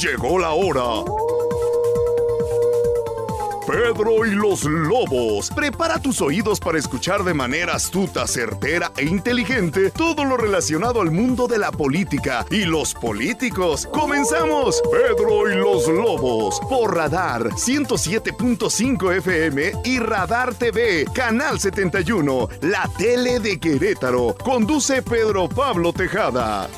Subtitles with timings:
[0.00, 1.04] Llegó la hora.
[3.66, 5.50] Pedro y los Lobos.
[5.50, 11.10] Prepara tus oídos para escuchar de manera astuta, certera e inteligente todo lo relacionado al
[11.10, 13.86] mundo de la política y los políticos.
[13.92, 14.80] ¡Comenzamos!
[14.90, 23.38] Pedro y los Lobos por Radar 107.5 FM y Radar TV, Canal 71, la tele
[23.38, 24.34] de Querétaro.
[24.42, 26.70] Conduce Pedro Pablo Tejada.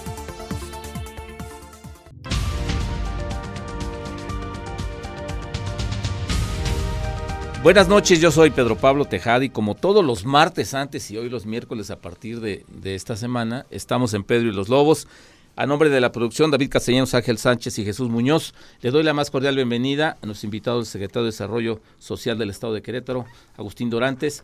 [7.62, 11.28] Buenas noches, yo soy Pedro Pablo Tejada y como todos los martes antes y hoy
[11.28, 15.06] los miércoles a partir de, esta semana, estamos en Pedro y los Lobos.
[15.54, 19.14] A nombre de la producción, David Castellanos, Ángel Sánchez y Jesús Muñoz, le doy la
[19.14, 23.26] más cordial bienvenida a nuestro invitado, el secretario de Desarrollo Social del Estado de Querétaro,
[23.56, 24.42] Agustín Dorantes,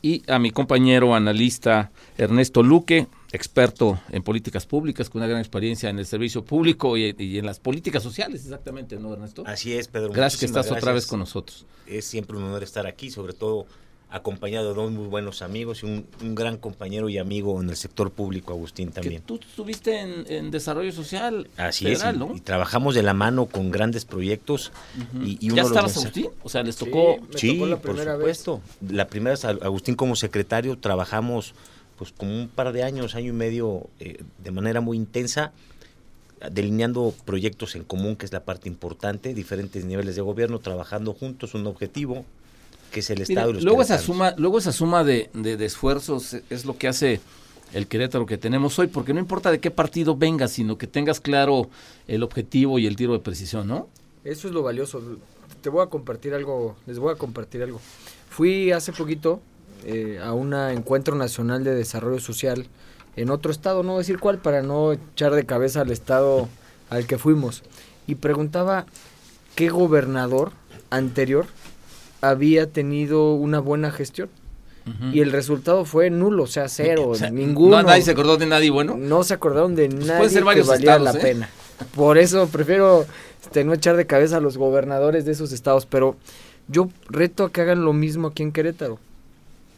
[0.00, 5.88] y a mi compañero analista Ernesto Luque, experto en políticas públicas, con una gran experiencia
[5.88, 9.44] en el servicio público y, en las políticas sociales, exactamente, ¿no, Ernesto?
[9.46, 10.12] Así es, Pedro.
[10.12, 11.66] Gracias que estás otra vez con nosotros.
[11.86, 13.66] Es siempre un honor estar aquí, sobre todo
[14.12, 18.10] acompañado de dos muy buenos amigos y un, gran compañero y amigo en el sector
[18.10, 19.22] público, Agustín, también.
[19.22, 21.48] tú estuviste en, desarrollo social.
[21.56, 22.04] Así es,
[22.34, 24.72] y, trabajamos de la mano con grandes proyectos.
[25.22, 26.28] y, ¿Ya estabas, Agustín?
[26.42, 27.18] O sea, les tocó...
[27.36, 28.60] Sí, por supuesto.
[28.88, 31.54] La primera vez, Agustín como secretario, trabajamos
[32.00, 35.52] pues como un par de años, año y medio, eh, de manera muy intensa,
[36.50, 41.52] delineando proyectos en común, que es la parte importante, diferentes niveles de gobierno, trabajando juntos,
[41.52, 42.24] un objetivo,
[42.90, 46.38] que es el Estado y los luego esa suma Luego esa suma de, de, esfuerzos
[46.48, 47.20] es lo que hace
[47.74, 51.20] el Querétaro que tenemos hoy, porque no importa de qué partido vengas, sino que tengas
[51.20, 51.68] claro
[52.08, 53.88] el objetivo y el tiro de precisión, ¿no?
[54.24, 55.02] Eso es lo valioso.
[55.60, 57.78] Te voy a compartir algo, les voy a compartir algo.
[58.30, 59.42] Fui hace poquito
[59.84, 62.66] eh, a un encuentro nacional de desarrollo social
[63.16, 66.48] en otro estado, no decir cuál, para no echar de cabeza al estado
[66.88, 67.62] al que fuimos.
[68.06, 68.86] Y preguntaba
[69.54, 70.52] qué gobernador
[70.90, 71.46] anterior
[72.20, 74.28] había tenido una buena gestión.
[75.12, 77.80] Y el resultado fue nulo, o sea, cero, ninguno.
[77.80, 78.96] ¿Nadie se acordó de nadie bueno?
[78.96, 81.18] No se acordaron de pues nadie que valía la ¿eh?
[81.20, 81.48] pena.
[81.94, 83.06] Por eso prefiero
[83.40, 86.16] este, no echar de cabeza a los gobernadores de esos estados, pero
[86.66, 88.98] yo reto a que hagan lo mismo aquí en Querétaro.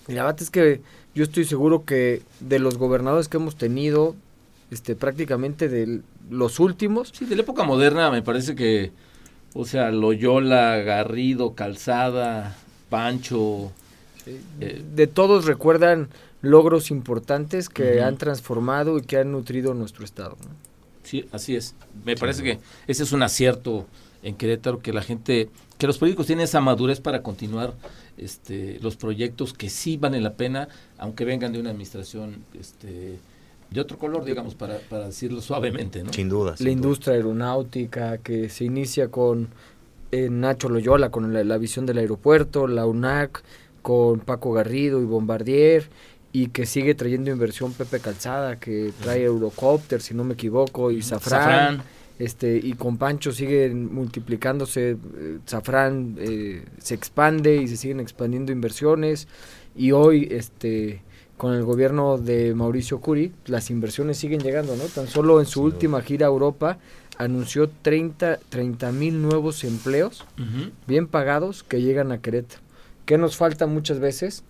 [0.09, 0.81] La verdad es que
[1.15, 4.17] yo estoy seguro que de los gobernadores que hemos tenido,
[4.71, 7.13] este, prácticamente de los últimos.
[7.15, 8.93] Sí, de la época moderna me parece que
[9.55, 12.57] o sea, Loyola, Garrido, Calzada,
[12.89, 13.71] Pancho.
[14.27, 16.09] Eh, de todos recuerdan
[16.41, 20.37] logros importantes que han transformado y que han nutrido nuestro Estado.
[21.03, 21.75] Sí, así es.
[22.05, 23.87] Me parece que ese es un acierto
[24.23, 27.75] en Querétaro, que la gente, que los políticos tienen esa madurez para continuar
[28.17, 30.69] este, los proyectos que sí valen la pena,
[30.99, 33.19] aunque vengan de una administración este,
[33.71, 36.13] de otro color, digamos, para, para decirlo suavemente, ¿no?
[36.13, 36.55] Sin duda.
[36.59, 39.49] la industria aeronáutica que se inicia con
[40.13, 43.43] eh, Nacho Loyola, con la, visión del aeropuerto, la UNAC,
[43.81, 45.89] con Paco Garrido y Bombardier,
[46.33, 51.03] y que sigue trayendo inversión Pepe Calzada, que trae Eurocopter, si no me equivoco, y
[51.03, 51.83] Safran.
[52.23, 58.53] Este, y con Pancho sigue multiplicándose, eh, Safran eh, se expande y se siguen expandiendo
[58.53, 59.27] inversiones,
[59.75, 61.03] y hoy este
[61.37, 64.85] con el gobierno de Mauricio Curi, las inversiones siguen llegando, ¿no?
[64.85, 66.79] Tan solo en su última gira a Europa
[67.19, 68.39] anunció 30
[68.93, 70.25] mil nuevos empleos
[70.87, 72.63] bien pagados que llegan a Querétaro.
[73.05, 74.45] ¿Qué nos falta muchas veces?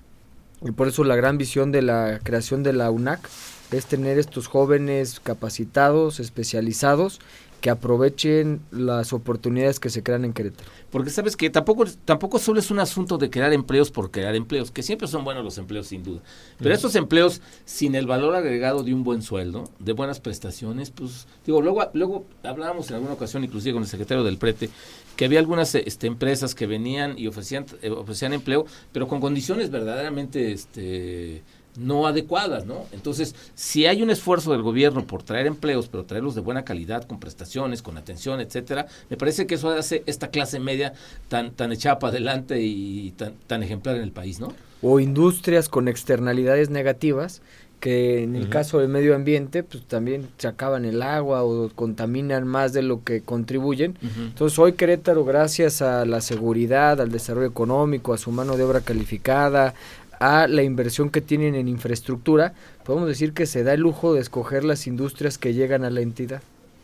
[0.60, 3.26] Y por eso la gran visión de la creación de la UNAC
[3.70, 7.20] es tener estos jóvenes capacitados, especializados
[7.62, 10.68] que aprovechen las oportunidades que se crean en Querétaro.
[10.90, 14.72] Porque sabes que tampoco, tampoco solo es un asunto de crear empleos por crear empleos,
[14.72, 16.20] que siempre son buenos los empleos sin duda.
[16.58, 21.28] Pero estos empleos sin el valor agregado de un buen sueldo, de buenas prestaciones, pues
[21.46, 24.68] digo, luego, luego hablábamos en alguna ocasión inclusive con el secretario del Prete,
[25.14, 29.70] que había algunas este, empresas que venían y ofrecían, eh, ofrecían empleo, pero con condiciones
[29.70, 31.44] verdaderamente este,
[31.76, 32.86] no adecuadas, ¿no?
[32.92, 37.04] Entonces, si hay un esfuerzo del gobierno por traer empleos, pero traerlos de buena calidad,
[37.04, 40.92] con prestaciones, con atención, etcétera, me parece que eso hace esta clase media
[41.28, 44.52] tan, tan echada para adelante y tan, tan ejemplar en el país, ¿no?
[44.82, 47.40] O industrias con externalidades negativas
[47.82, 52.46] que en el caso del medio ambiente, pues también se acaban el agua o contaminan
[52.46, 53.98] más de lo que contribuyen.
[54.16, 58.82] Entonces hoy Querétaro, gracias a la seguridad, al desarrollo económico, a su mano de obra
[58.82, 59.74] calificada,
[60.22, 62.54] a la inversión que tienen en infraestructura,
[62.84, 66.00] podemos decir que se da el lujo de escoger las industrias que llegan a la
[66.00, 66.42] entidad.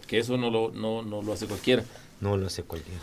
[0.08, 1.84] Que eso no lo, no, no lo hace cualquiera.
[2.20, 2.98] No lo hace cualquiera.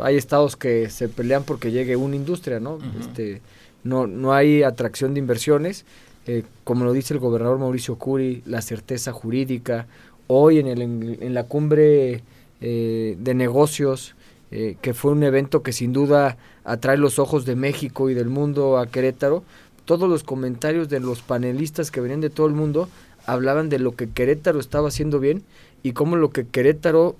[0.00, 2.78] hay estados que se pelean porque llegue una industria, ¿no?
[3.00, 3.42] este,
[3.82, 5.84] no, no hay atracción de inversiones.
[6.28, 9.88] Eh, como lo dice el gobernador Mauricio Curi, la certeza jurídica.
[10.28, 12.22] Hoy en, el, en, la cumbre
[12.60, 14.14] eh, de negocios,
[14.52, 18.28] eh, que fue un evento que sin duda atrae los ojos de México y del
[18.28, 19.42] mundo a Querétaro.
[19.84, 22.88] Todos los comentarios de los panelistas que venían de todo el mundo
[23.26, 25.42] hablaban de lo que Querétaro estaba haciendo bien
[25.82, 27.16] y cómo lo que Querétaro,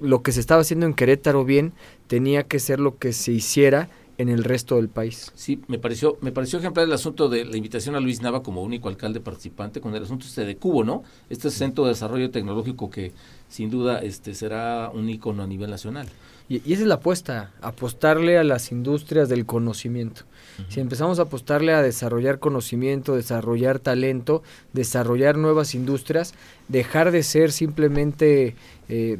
[0.00, 1.72] lo que se estaba haciendo en Querétaro bien,
[2.06, 3.88] tenía que ser lo que se hiciera
[4.18, 5.30] en el resto del país.
[5.34, 8.62] Sí, me pareció, me pareció ejemplar el asunto de la invitación a Luis Nava como
[8.62, 11.04] único alcalde participante con el asunto este de Cubo, ¿no?
[11.28, 13.12] Este centro de desarrollo tecnológico que
[13.48, 16.08] sin duda este será un ícono a nivel nacional.
[16.48, 20.22] Y, esa es la apuesta, apostarle a las industrias del conocimiento.
[20.70, 26.32] Si empezamos a apostarle a desarrollar conocimiento, desarrollar talento, desarrollar nuevas industrias,
[26.68, 28.56] dejar de ser simplemente
[28.88, 29.18] eh,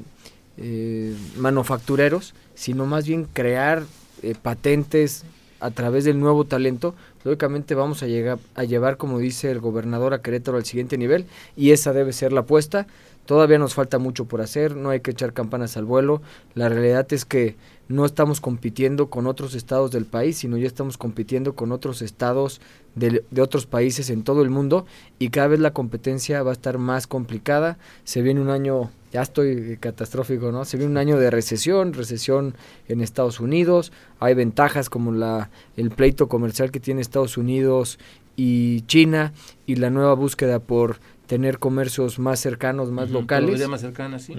[0.56, 3.82] eh, manufactureros, sino más bien crear
[4.22, 5.24] eh, patentes
[5.60, 6.94] a través del nuevo talento,
[7.24, 11.26] lógicamente vamos a, llegar, a llevar, como dice el gobernador, a Querétaro al siguiente nivel
[11.56, 12.86] y esa debe ser la apuesta.
[13.26, 16.22] Todavía nos falta mucho por hacer, no hay que echar campanas al vuelo.
[16.54, 17.56] La realidad es que
[17.88, 22.60] no estamos compitiendo con otros estados del país, sino ya estamos compitiendo con otros estados
[22.94, 24.86] de, otros países en todo el mundo
[25.18, 27.78] y cada vez la competencia va a estar más complicada.
[28.04, 30.64] Se viene un año, ya estoy catastrófico, ¿no?
[30.64, 32.54] Se viene un año de recesión, recesión
[32.88, 33.92] en Estados Unidos.
[34.18, 37.98] Hay ventajas como la, el pleito comercial que tiene Estados Unidos
[38.36, 39.32] y China
[39.66, 43.50] y la nueva búsqueda por tener comercios más cercanos, más locales.
[43.50, 44.34] Proveeduría más cercana, sí.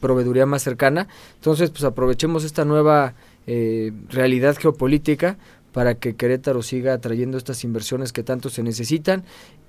[0.00, 1.08] proveeduría más cercana.
[1.34, 3.14] Entonces, pues aprovechemos esta nueva
[3.46, 5.38] eh, realidad geopolítica
[5.72, 9.24] para que Querétaro siga atrayendo estas inversiones que tanto se necesitan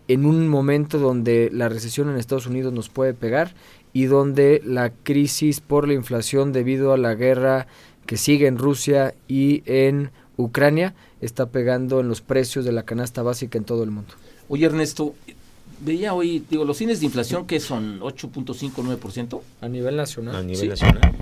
[0.07, 3.53] en un momento donde la recesión en Estados Unidos nos puede pegar
[3.93, 7.67] y donde la crisis por la inflación debido a la guerra
[8.07, 13.21] que sigue en Rusia y en Ucrania está pegando en los precios de la canasta
[13.21, 14.13] básica en todo el mundo.
[14.47, 15.13] Oye Ernesto,
[15.81, 19.41] veía hoy, digo, los cines de inflación que son 8.59%.
[19.61, 20.35] A nivel nacional.
[20.35, 21.15] A nivel nacional.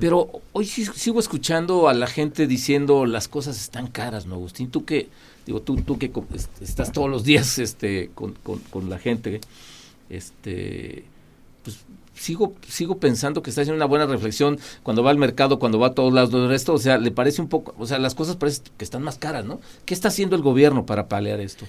[0.00, 4.70] Pero hoy sí, sigo escuchando a la gente diciendo las cosas están caras, ¿no, Agustín?
[4.70, 5.08] Tú que,
[5.44, 6.10] digo, tú, tú que
[6.60, 9.40] estás todos los días este, con, con, la gente,
[10.08, 11.04] este,
[11.62, 11.80] pues
[12.14, 15.88] sigo, sigo pensando que está haciendo una buena reflexión cuando va al mercado, cuando va
[15.88, 18.36] a todos lados del resto, o sea, le parece un poco, o sea, las cosas
[18.36, 19.60] parecen que están más caras, ¿no?
[19.84, 21.66] ¿Qué está haciendo el gobierno para paliar esto?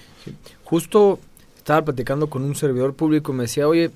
[0.64, 1.18] Justo
[1.64, 3.90] estaba platicando con un servidor público y me decía, oye,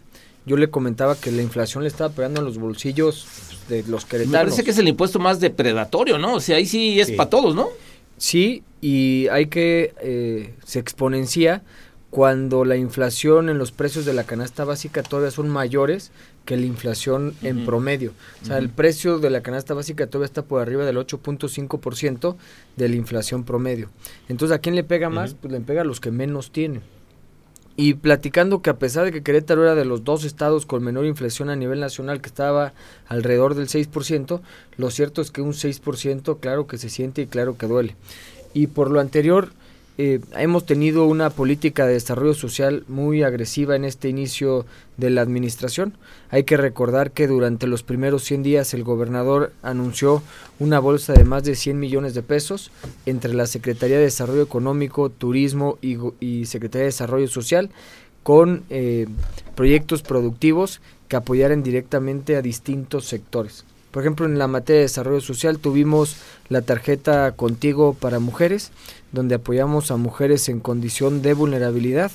[0.46, 3.26] yo le comentaba que la inflación le estaba pegando en los bolsillos
[3.68, 4.32] de los queretanos.
[4.32, 6.36] Me parece que es el impuesto más depredatorio, ¿no?
[6.36, 7.68] O sea, ahí sí es para todos, ¿no?
[8.16, 11.62] Sí, y hay que, eh, se exponencia
[12.08, 16.10] cuando la inflación en los precios de la canasta básica todavía son mayores
[16.46, 18.14] que la inflación en promedio.
[18.42, 22.36] O sea, el precio de la canasta básica todavía está por arriba del 8.5%
[22.76, 23.90] de la inflación promedio.
[24.30, 25.34] Entonces, ¿a quién le pega más?
[25.34, 26.80] Pues le pega a los que menos tienen.
[27.80, 31.06] Y platicando que a pesar de que Querétaro era de los dos estados con menor
[31.06, 32.72] inflación a nivel nacional, que estaba
[33.06, 34.40] alrededor del 6%,
[34.76, 37.94] lo cierto es que un 6% claro que se siente y claro que duele.
[38.52, 39.50] Y por lo anterior,
[40.00, 44.64] eh, hemos tenido una política de desarrollo social muy agresiva en este inicio
[44.96, 45.94] de la administración.
[46.30, 50.22] Hay que recordar que durante los primeros 100 días el gobernador anunció
[50.60, 52.70] una bolsa de más de 100 millones de pesos
[53.06, 57.70] entre la Secretaría de Desarrollo Económico, Turismo y, Secretaría de Desarrollo Social
[58.22, 59.08] con eh,
[59.56, 63.64] proyectos productivos que apoyaran directamente a distintos sectores.
[63.90, 66.16] Por ejemplo, en la materia de desarrollo social tuvimos
[66.48, 68.70] la tarjeta Contigo para Mujeres,
[69.12, 72.12] donde apoyamos a mujeres en condición de vulnerabilidad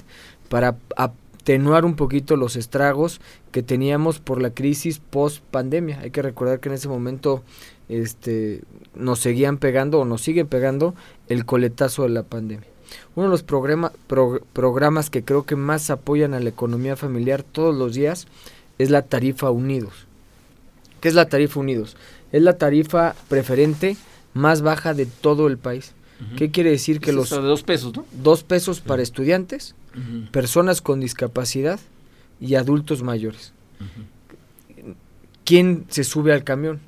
[0.49, 3.21] para atenuar un poquito los estragos
[3.51, 5.99] que teníamos por la crisis post pandemia.
[6.01, 7.43] Hay que recordar que en ese momento
[7.89, 8.61] este,
[8.95, 10.93] nos seguían pegando o nos siguen pegando
[11.27, 12.67] el coletazo de la pandemia.
[13.15, 17.95] Uno de los programas que creo que más apoyan a la economía familiar todos los
[17.95, 18.27] días
[18.77, 20.07] es la tarifa Unidos.
[21.03, 21.97] ¿Qué es la tarifa Unidos?
[22.31, 23.97] Es la tarifa preferente
[24.33, 25.91] más baja de todo el país.
[26.37, 27.29] ¿Qué quiere decir que los...
[27.29, 28.05] De dos pesos, ¿no?
[28.23, 29.75] Dos pesos para estudiantes,
[30.31, 31.77] personas con discapacidad
[32.39, 33.51] y adultos mayores.
[35.43, 36.79] ¿Quién se sube al camión?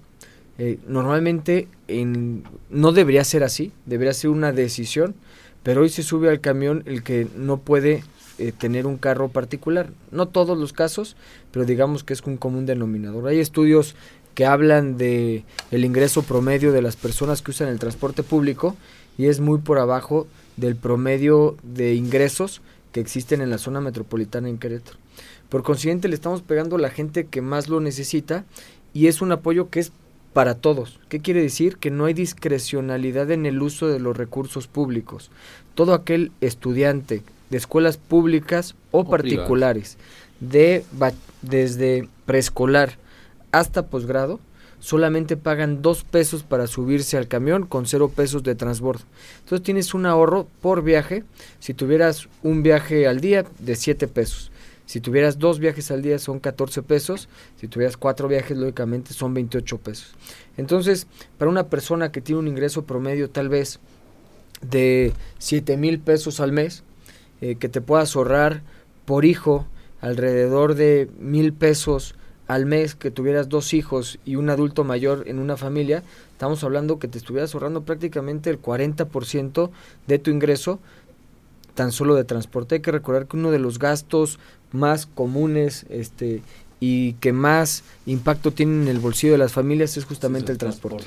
[0.60, 5.14] Eh, normalmente en, no debería ser así, debería ser una decisión,
[5.62, 8.06] pero hoy se sube al camión el que no puede
[8.38, 9.90] eh, tener un carro particular.
[10.12, 11.16] No todos los casos,
[11.52, 13.28] pero digamos que es un común denominador.
[13.28, 13.96] Hay estudios
[14.34, 18.76] que hablan de el ingreso promedio de las personas que usan el transporte público
[19.18, 20.28] y es muy por abajo
[20.58, 22.62] del promedio de ingresos
[22.92, 24.98] que existen en la zona metropolitana en Querétaro.
[25.50, 28.46] Por consiguiente, le estamos pegando a la gente que más lo necesita
[28.94, 29.92] y es un apoyo que es
[30.34, 31.00] para todos.
[31.08, 31.78] ¿Qué quiere decir?
[31.78, 35.32] Que no hay discrecionalidad en el uso de los recursos públicos.
[35.76, 37.24] Todo aquel estudiante
[37.56, 39.98] de escuelas públicas o, particulares,
[40.42, 40.84] de
[41.42, 42.98] desde preescolar
[43.54, 44.42] hasta posgrado
[44.82, 49.06] solamente pagan dos pesos para subirse al camión con cero pesos de transbordo.
[49.40, 51.24] Entonces tienes un ahorro por viaje.
[51.60, 54.52] Si tuvieras un viaje al día de 7 pesos.
[54.86, 57.30] Si tuvieras dos viajes al día son 14 pesos.
[57.56, 60.14] Si tuvieras cuatro viajes, lógicamente son 28 pesos.
[60.58, 61.08] Entonces,
[61.38, 63.80] para una persona que tiene un ingreso promedio tal vez
[64.62, 66.84] de 7 mil pesos al mes,
[67.42, 68.62] eh, que te puedas ahorrar
[69.06, 69.66] por hijo
[70.02, 72.16] alrededor de mil pesos
[72.48, 77.00] al mes que tuvieras dos hijos y un adulto mayor en una familia, estamos hablando
[77.00, 79.70] que te estuvieras ahorrando prácticamente el 40%
[80.06, 80.80] de tu ingreso
[81.74, 82.76] tan solo de transporte.
[82.76, 84.40] Hay que recordar que uno de los gastos
[84.72, 86.42] más comunes este,
[86.80, 91.06] y que más impacto tiene en el bolsillo de las familias es justamente el, transporte.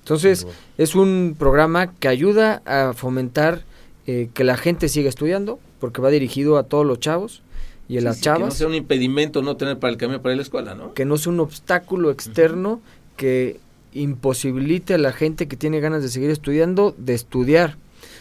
[0.00, 3.62] Entonces, es un programa que ayuda a fomentar
[4.06, 7.42] eh, que la gente siga estudiando, porque va dirigido a todos los chavos
[7.88, 8.40] y a las chavas.
[8.40, 10.74] Que no sea un impedimento no tener para el camión para ir a la escuela,
[10.74, 10.94] ¿no?
[10.94, 12.80] Que no sea un obstáculo externo
[13.16, 13.60] que
[13.92, 17.76] imposibilite a la gente que tiene ganas de seguir estudiando de estudiar.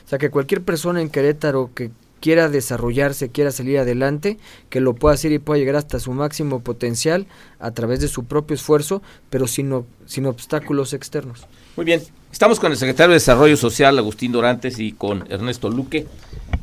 [0.05, 1.91] O sea, que cualquier persona en Querétaro que
[2.23, 4.37] quiera desarrollarse, quiera salir adelante,
[4.69, 7.27] que lo pueda hacer y pueda llegar hasta su máximo potencial
[7.59, 11.45] a través de su propio esfuerzo, pero sin, sin obstáculos externos.
[11.75, 12.01] Muy bien,
[12.31, 16.07] estamos con el secretario de Desarrollo Social, Agustín Dorantes, y con Ernesto Luque.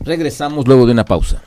[0.02, 1.42] Regresamos luego de una pausa.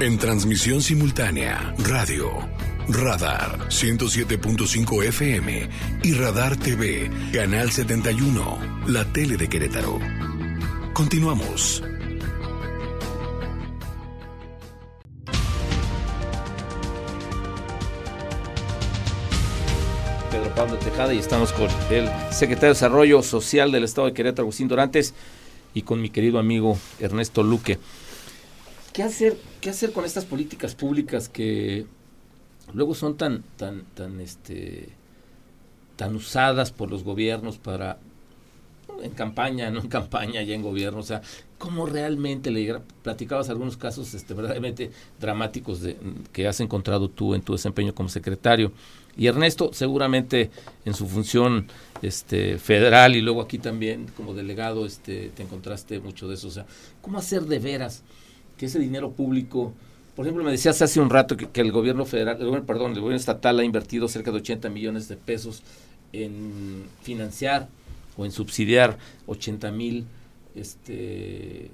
[0.00, 2.30] En transmisión simultánea, radio,
[2.88, 5.68] Radar 107.5 FM
[6.04, 9.98] y Radar TV, Canal 71, la tele de Querétaro.
[10.92, 11.82] Continuamos.
[20.30, 24.44] Pedro Pablo Tejada y estamos con el secretario de Desarrollo Social del Estado de Querétaro,
[24.44, 25.12] Agustín Dorantes,
[25.74, 27.80] y con mi querido amigo Ernesto Luque.
[28.92, 31.84] ¿Qué hacer, qué hacer con estas políticas públicas que
[32.72, 34.90] luego son tan, tan, tan, este,
[35.96, 37.98] tan usadas por los gobiernos para
[39.02, 41.20] en campaña, no en campaña, ya en gobierno, o sea,
[41.58, 45.96] cómo realmente le platicabas algunos casos este, verdaderamente dramáticos de,
[46.32, 48.72] que has encontrado tú en tu desempeño como secretario.
[49.16, 50.50] Y Ernesto, seguramente
[50.84, 51.68] en su función
[52.02, 56.48] este, federal y luego aquí también como delegado, este, te encontraste mucho de eso.
[56.48, 56.66] O sea,
[57.00, 58.02] ¿cómo hacer de veras
[58.58, 59.72] que ese dinero público,
[60.16, 63.20] por ejemplo, me decías hace un rato que, el gobierno federal, el perdón, el gobierno
[63.20, 65.62] estatal ha invertido cerca de 80 millones de pesos
[66.14, 67.68] en financiar
[68.16, 68.96] o en subsidiar
[69.26, 70.06] 80 mil
[70.54, 71.70] este,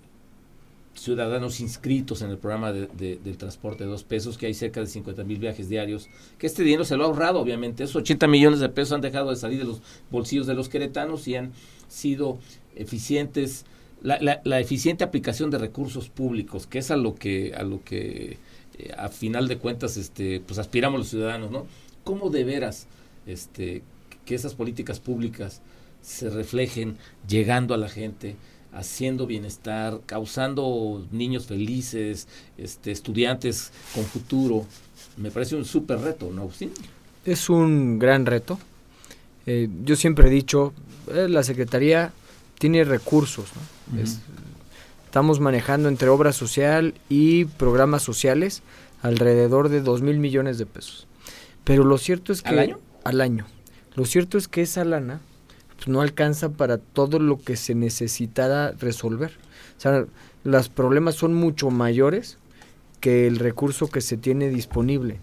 [0.95, 2.89] ciudadanos inscritos en el programa de,
[3.23, 6.09] del transporte de dos pesos, que hay cerca de 50 mil viajes diarios,
[6.39, 7.85] que este dinero se lo ha ahorrado, obviamente.
[7.85, 11.29] Esos 80 millones de pesos han dejado de salir de los bolsillos de los queretanos
[11.29, 11.53] y han
[11.89, 12.39] sido
[12.75, 13.67] eficientes
[14.03, 18.37] la, la, eficiente aplicación de recursos públicos, que es a lo que, a lo que
[18.79, 21.67] eh, a final de cuentas este, pues aspiramos los ciudadanos, ¿no?
[22.05, 22.87] ¿Cómo de veras
[23.27, 23.83] este,
[24.25, 25.61] que esas políticas públicas
[26.03, 26.97] se reflejen
[27.29, 28.35] llegando a la gente,
[28.73, 32.27] haciendo bienestar, causando niños felices,
[32.59, 34.67] este, estudiantes con futuro?
[35.17, 36.73] Me parece un súper reto, ¿no, Agustín?
[37.25, 38.59] Es un gran reto.
[39.47, 40.73] Eh, yo siempre he dicho,
[41.13, 42.13] eh, la Secretaría
[42.63, 43.47] tiene recursos.
[45.05, 48.63] estamos manejando entre obra social y programas sociales
[49.03, 51.09] alrededor de 2 mil millones de pesos.
[51.65, 52.51] Pero lo cierto es que...
[52.51, 52.79] ¿Al año?
[53.03, 53.47] Al año.
[53.97, 55.21] Lo cierto es que esa lana
[55.75, 59.33] pues, no alcanza para todo lo que se necesitara resolver.
[59.77, 60.07] O sea,
[60.45, 62.39] los problemas son mucho mayores
[63.01, 65.19] que el recurso que se tiene disponible.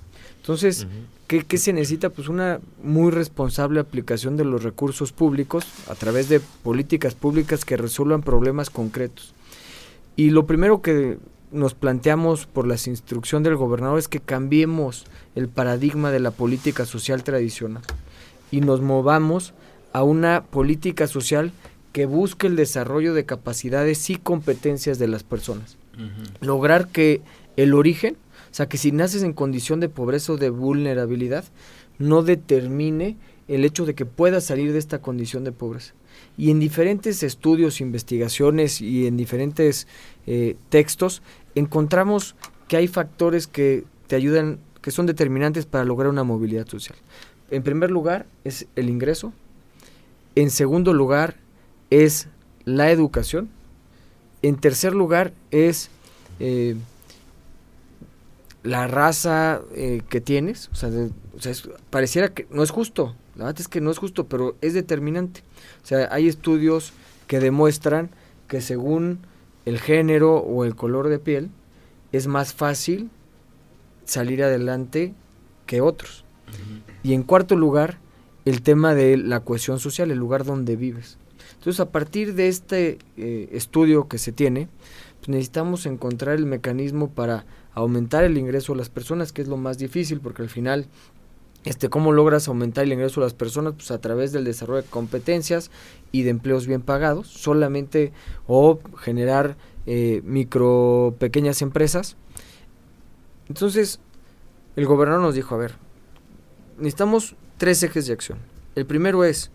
[0.50, 0.88] Entonces,
[1.28, 2.10] ¿qué, se necesita?
[2.10, 7.78] Pues una muy responsable aplicación de los recursos públicos a través de políticas públicas que
[7.78, 9.36] resuelvan problemas concretos.
[10.16, 11.20] Y lo primero que
[11.52, 16.88] nos planteamos por la instrucción del gobernador es que cambiemos el paradigma de la política
[16.88, 17.84] social tradicional
[18.50, 19.54] y nos movamos
[19.94, 21.52] a una política social
[21.94, 25.78] que busque el desarrollo de capacidades y competencias de las personas.
[26.42, 27.22] Lograr que
[27.56, 28.18] el origen
[28.52, 31.46] o sea, que si naces en condición de pobreza o de vulnerabilidad,
[31.98, 35.94] no determine el hecho de que puedas salir de esta condición de pobreza.
[36.38, 39.88] Y en diferentes estudios, investigaciones y en diferentes
[40.28, 41.22] eh, textos
[41.56, 42.36] encontramos
[42.68, 46.98] que hay factores que te ayudan, que son determinantes para lograr una movilidad social.
[47.52, 49.34] En primer lugar es el ingreso.
[50.36, 51.36] En segundo lugar
[51.90, 52.28] es
[52.66, 53.50] la educación.
[54.42, 55.90] En tercer lugar es
[56.40, 56.76] eh,
[58.64, 60.90] la raza eh, que tienes, o sea,
[61.90, 65.44] pareciera que no es justo, la verdad es que no es justo, pero es determinante.
[65.82, 66.92] O sea, hay estudios
[67.26, 68.10] que demuestran
[68.50, 69.20] que según
[69.66, 71.50] el género o el color de piel,
[72.12, 73.10] es más fácil
[74.04, 75.14] salir adelante
[75.66, 76.26] que otros.
[77.02, 78.00] Y en cuarto lugar,
[78.44, 81.18] el tema de la cohesión social, el lugar donde vives.
[81.54, 84.68] Entonces, a partir de este eh, estudio que se tiene,
[85.20, 87.46] pues necesitamos encontrar el mecanismo para
[87.80, 90.88] aumentar el ingreso de las personas, que es lo más difícil, porque al final,
[91.66, 93.74] este, ¿cómo logras aumentar el ingreso de las personas?
[93.74, 95.72] Pues a través del desarrollo de competencias
[96.12, 98.12] y de empleos bien pagados, solamente,
[98.48, 102.16] o generar eh, micro, pequeñas empresas.
[103.48, 104.00] Entonces,
[104.76, 105.76] el gobernador nos dijo, a ver,
[106.78, 108.40] necesitamos tres ejes de acción.
[108.76, 109.52] El primero es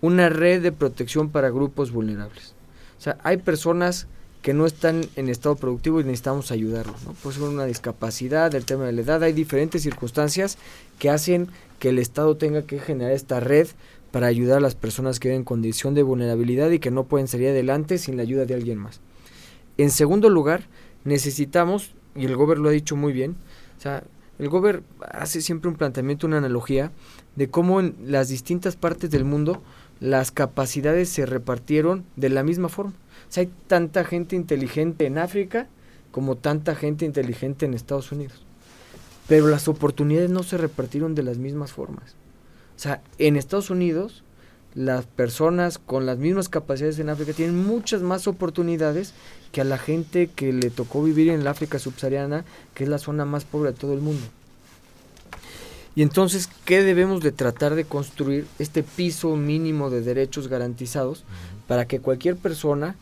[0.00, 2.54] una red de protección para grupos vulnerables.
[2.98, 4.08] O sea, hay personas
[4.42, 7.02] que no están en estado productivo y necesitamos ayudarlos.
[7.04, 7.12] ¿no?
[7.12, 10.58] Puede ser una discapacidad, el tema de la edad, hay diferentes circunstancias
[10.98, 13.68] que hacen que el Estado tenga que generar esta red
[14.10, 17.28] para ayudar a las personas que viven en condición de vulnerabilidad y que no pueden
[17.28, 19.00] salir adelante sin la ayuda de alguien más.
[19.76, 20.64] En segundo lugar,
[21.04, 23.36] necesitamos, y el gobierno lo ha dicho muy bien,
[23.76, 24.02] o sea,
[24.38, 26.92] el gobierno hace siempre un planteamiento, una analogía
[27.36, 29.62] de cómo en las distintas partes del mundo
[30.00, 32.94] las capacidades se repartieron de la misma forma.
[33.28, 35.66] Sea, hay tanta gente inteligente en África
[36.10, 38.44] como tanta gente inteligente en Estados Unidos.
[39.28, 42.14] Pero las oportunidades no se repartieron de las mismas formas.
[42.76, 44.22] O sea, en Estados Unidos
[44.74, 49.12] las personas con las mismas capacidades en África tienen muchas más oportunidades
[49.50, 52.44] que a la gente que le tocó vivir en la África subsahariana,
[52.74, 54.24] que es la zona más pobre de todo el mundo.
[55.96, 58.46] Y entonces, ¿qué debemos de tratar de construir?
[58.60, 61.24] Este piso mínimo de derechos garantizados
[61.66, 62.94] para que cualquier persona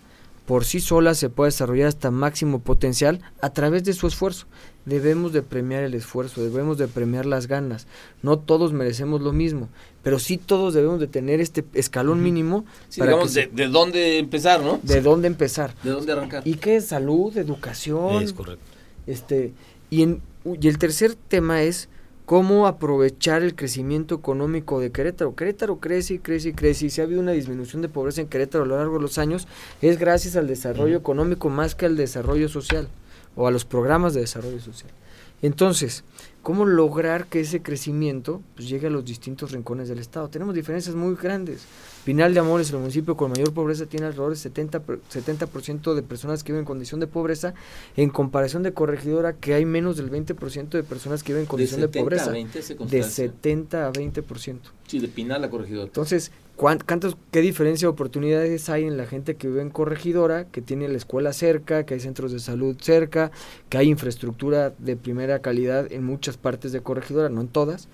[0.47, 4.47] por sí sola se pueda desarrollar hasta máximo potencial a través de su esfuerzo.
[4.85, 7.89] Debemos de premiar el esfuerzo, debemos de premiar las ganas.
[8.23, 9.69] No todos merecemos lo mismo,
[10.05, 12.65] pero sí todos debemos de tener este escalón mínimo.
[12.97, 14.79] para digamos, de, de, dónde empezar, ¿no?
[14.85, 15.75] De dónde empezar.
[15.83, 16.47] De dónde arrancar.
[16.47, 18.23] ¿Y qué es salud, educación?
[18.23, 18.65] Es correcto.
[19.09, 19.53] Este,
[19.91, 21.89] y, en, y el tercer tema es
[22.27, 25.37] cómo aprovechar el crecimiento económico de Querétaro.
[25.37, 28.27] Querétaro crece y crece y crece y si ha habido una disminución de pobreza en
[28.27, 29.47] Querétaro a lo largo de los años
[29.81, 32.89] es gracias al desarrollo económico más que al desarrollo social
[33.37, 34.91] o a los programas de desarrollo social.
[35.41, 36.03] Entonces,
[36.47, 40.29] ¿cómo lograr que ese crecimiento pues, llegue a los distintos rincones del Estado?
[40.29, 41.65] Tenemos diferencias muy grandes.
[42.05, 46.45] Pinal de Amores, el municipio con mayor pobreza, tiene alrededor del 70%, 70 de personas
[46.45, 47.55] que viven en condición de pobreza,
[47.97, 51.81] en comparación de Corregidora, que hay menos del 20% de personas que viven en condición
[51.81, 52.31] de, pobreza.
[52.31, 54.59] de 70 a 20%.
[54.87, 55.87] Sí, de Pinal a Corregidora.
[55.87, 60.63] Entonces, ¿cuántos, ¿qué diferencia de oportunidades hay en la gente que vive en Corregidora, que
[60.63, 63.31] tiene la escuela cerca, que hay centros de salud cerca,
[63.69, 67.89] que hay infraestructura de primera calidad en muchas partes de Corregidora, no en todas?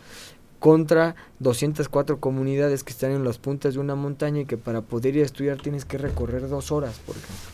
[0.63, 5.17] contra 204 comunidades que están en las puntas de una montaña y que para poder
[5.17, 7.51] ir a estudiar tienes que recorrer dos horas, por ejemplo.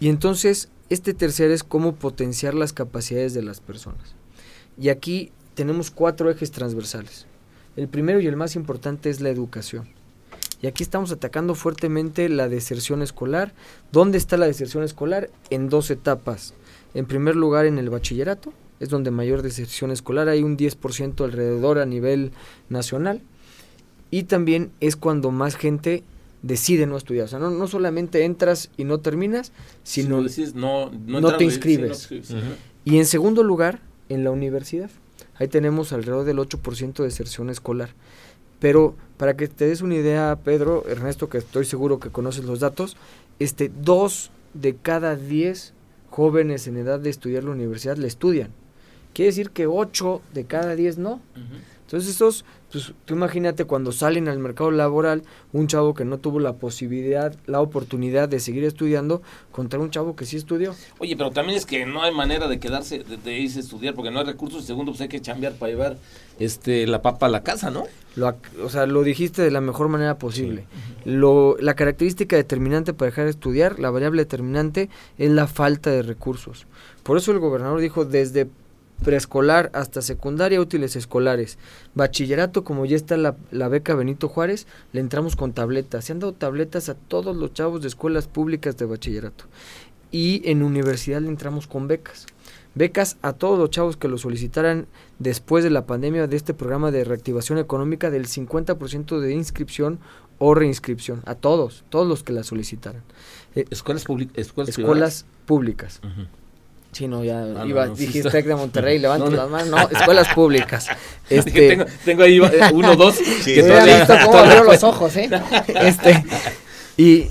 [0.00, 4.14] Y entonces, este tercer es cómo potenciar las capacidades de las personas.
[4.80, 7.26] Y aquí tenemos cuatro ejes transversales.
[7.78, 9.86] El primero y el más importante es la educación.
[10.60, 13.52] Y aquí estamos atacando fuertemente la deserción escolar.
[13.92, 15.30] ¿Dónde está la deserción escolar?
[15.50, 16.54] En dos etapas.
[16.94, 21.78] En primer lugar, en el bachillerato, es donde mayor deserción escolar, hay un 10% alrededor
[21.78, 22.32] a nivel
[22.68, 23.22] nacional.
[24.10, 26.02] Y también es cuando más gente
[26.42, 27.26] decide no estudiar.
[27.26, 29.52] O sea, no, no solamente entras y no terminas,
[29.84, 30.20] sino
[30.56, 32.08] no, no, te inscribes.
[32.84, 34.90] Y en segundo lugar, en la universidad.
[35.38, 37.90] Ahí tenemos alrededor del 8% de deserción escolar.
[38.60, 42.60] Pero para que te des una idea, Pedro, Ernesto, que estoy seguro que conoces los
[42.60, 42.96] datos,
[43.38, 45.74] este, dos de cada diez
[46.10, 48.50] jóvenes en edad de estudiar la universidad le estudian.
[49.14, 51.20] Quiere decir que 8 de cada 10 no.
[51.84, 56.38] Entonces esos, pues tú imagínate cuando salen al mercado laboral un chavo que no tuvo
[56.38, 60.74] la posibilidad, la oportunidad de seguir estudiando contra un chavo que sí estudió.
[60.98, 64.10] Oye, pero también es que no hay manera de quedarse, de, irse a estudiar porque
[64.10, 64.64] no hay recursos.
[64.64, 65.96] Segundo, pues hay que chambear para llevar
[66.38, 67.84] este la papa a la casa, ¿no?
[68.16, 70.64] Lo, o sea, lo dijiste de la mejor manera posible.
[71.06, 76.02] Lo, la característica determinante para dejar de estudiar, la variable determinante, es la falta de
[76.02, 76.66] recursos.
[77.02, 78.48] Por eso el gobernador dijo desde
[79.04, 81.58] preescolar hasta secundaria, útiles escolares.
[81.94, 86.04] Bachillerato, como ya está la, la, beca Benito Juárez, le entramos con tabletas.
[86.04, 89.44] Se han dado tabletas a todos los chavos de escuelas públicas de bachillerato.
[90.10, 92.26] Y en universidad le entramos con becas.
[92.74, 94.86] Becas a todos los chavos que lo solicitaran
[95.18, 99.98] después de la pandemia de este programa de reactivación económica del 50% de inscripción
[100.38, 101.22] o reinscripción.
[101.26, 103.02] A todos, todos los que la solicitaran.
[103.54, 106.00] Eh, ¿Escuelas, escuelas, escuelas públicas.
[106.92, 110.88] Sí, no, ya ah, iba, dijiste de Monterrey, levanto las manos, no, escuelas públicas.
[111.28, 115.14] Este, tengo, tengo, ahí eh, uno, dos, sí, que todavía, visto cómo abrió los ojos,
[115.14, 115.28] ¿eh?
[115.66, 116.24] Este,
[116.96, 117.26] y,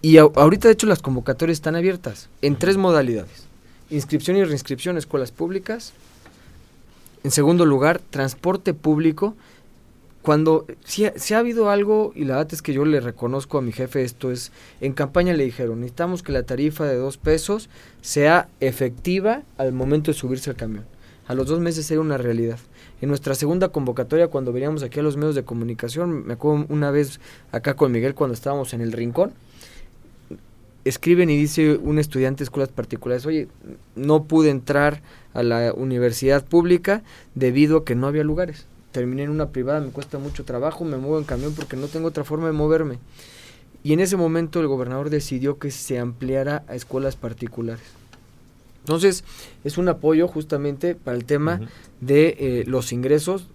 [0.00, 3.44] y ahorita, de hecho, las convocatorias están abiertas en tres modalidades.
[3.90, 5.92] inscripción y reinscripción escuelas públicas.
[7.24, 9.36] En segundo lugar, transporte público.
[10.28, 13.72] Cuando si, ha habido algo, y la verdad es que yo le reconozco a mi
[13.72, 17.70] jefe esto, es, en campaña le dijeron, necesitamos que la tarifa de dos pesos
[18.02, 20.84] sea efectiva al momento de subirse al camión.
[21.28, 22.58] A los dos meses era una realidad.
[23.00, 26.90] En nuestra segunda convocatoria, cuando veníamos aquí a los medios de comunicación, me acuerdo una
[26.90, 29.32] vez acá con Miguel cuando estábamos en el rincón,
[30.84, 33.48] escriben y dice un estudiante de escuelas particulares, oye,
[33.96, 35.00] no pude entrar
[35.32, 37.02] a la universidad pública
[37.34, 38.66] debido a que no había lugares.
[38.92, 42.08] Terminé en una privada, me cuesta mucho trabajo, me muevo en camión porque no tengo
[42.08, 42.98] otra forma de moverme.
[43.82, 47.84] Y en ese momento el gobernador decidió que se ampliara a escuelas particulares.
[48.80, 49.22] Entonces,
[49.64, 51.60] es un apoyo justamente para el tema
[52.00, 53.46] de eh, los ingresos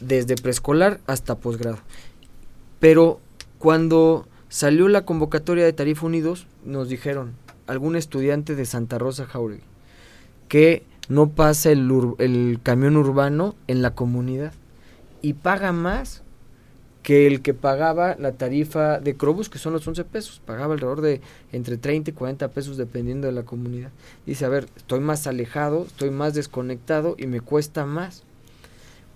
[0.00, 1.78] desde preescolar hasta posgrado.
[2.80, 3.20] Pero
[3.58, 7.34] cuando Salió la convocatoria de Tarifa Unidos, nos dijeron,
[7.68, 9.62] algún estudiante de Santa Rosa Jauregui,
[10.48, 14.54] que no pasa el, el camión urbano en la comunidad
[15.20, 16.22] y paga más
[17.02, 21.00] que el que pagaba la tarifa de Crobus, que son los 11 pesos, pagaba alrededor
[21.00, 21.20] de
[21.52, 23.90] entre 30 y 40 pesos dependiendo de la comunidad.
[24.24, 28.24] Dice, a ver, estoy más alejado, estoy más desconectado y me cuesta más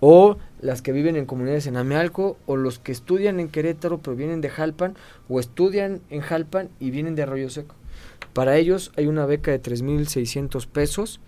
[0.00, 4.16] o las que viven en comunidades en Amealco, o los que estudian en Querétaro pero
[4.16, 4.96] vienen de Jalpan,
[5.28, 7.74] o estudian en Jalpan y vienen de Arroyo Seco.
[8.32, 11.20] Para ellos hay una beca de 3.600 pesos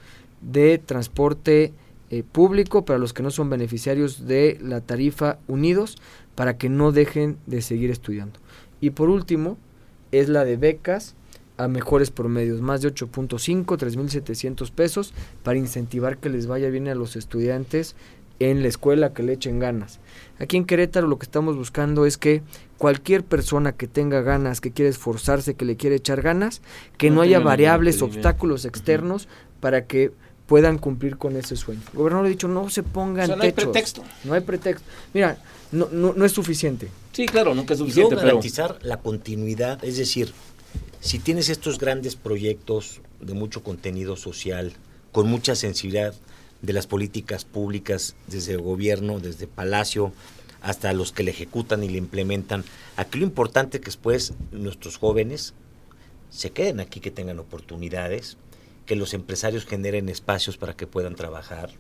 [0.47, 1.73] de transporte
[2.11, 5.99] eh, público para los que no son beneficiarios de la tarifa Unidos,
[6.35, 8.39] para que no dejen de seguir estudiando.
[8.81, 9.59] Y por último,
[10.13, 11.15] es la de becas
[11.57, 16.95] a mejores promedios, más de 8.5, 3.700 pesos, para incentivar que les vaya bien a
[16.95, 17.97] los estudiantes
[18.39, 19.99] en la escuela que le echen ganas.
[20.39, 22.43] Aquí en Querétaro lo que estamos buscando es que
[22.77, 26.61] cualquier persona que tenga ganas, que quiere esforzarse, que le quiere echar ganas,
[26.99, 29.27] que no, haya variables, obstáculos externos
[29.61, 30.13] para que
[30.47, 31.83] puedan cumplir con ese sueño.
[31.93, 34.03] El gobernador ha dicho, no se pongan no hay pretexto.
[34.25, 34.85] No hay pretexto.
[35.13, 35.39] Mira,
[35.73, 36.89] no, no, es suficiente.
[37.13, 38.15] Sí, claro, nunca es suficiente.
[38.15, 40.33] Y garantizar la continuidad, es decir,
[41.01, 44.73] si tienes estos grandes proyectos de mucho contenido social,
[45.13, 46.15] con mucha sensibilidad,
[46.63, 50.13] de las políticas públicas desde el gobierno, desde Palacio,
[50.63, 52.65] hasta los que le ejecutan y le implementan.
[52.97, 55.55] Aquí lo importante es que después nuestros jóvenes
[56.31, 58.37] se queden aquí, que tengan oportunidades,
[58.87, 61.71] que los empresarios generen espacios para que puedan trabajar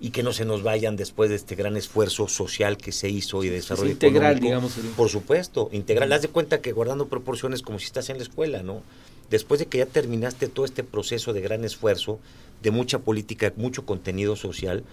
[0.00, 3.42] y que no se nos vayan después de este gran esfuerzo social que se hizo
[3.44, 4.74] y de desarrollo integral, digamos.
[4.96, 6.12] Por supuesto, integral.
[6.12, 8.82] Haz de cuenta que guardando proporciones como si estás en la escuela, ¿no?
[9.30, 12.18] Después de que ya terminaste todo este proceso de gran esfuerzo,
[12.62, 14.84] de mucha política, mucho contenido social,